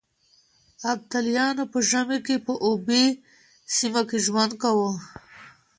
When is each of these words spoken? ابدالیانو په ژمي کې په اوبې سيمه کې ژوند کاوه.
ابدالیانو 0.93 1.63
په 1.73 1.79
ژمي 1.89 2.19
کې 2.25 2.35
په 2.45 2.53
اوبې 2.67 3.03
سيمه 3.75 4.01
کې 4.09 4.17
ژوند 4.25 4.51
کاوه. 4.61 4.91